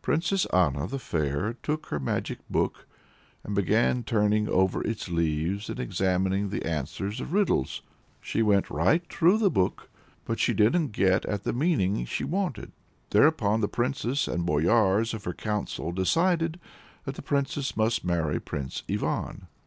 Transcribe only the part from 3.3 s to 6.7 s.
and began turning over its leaves and examining the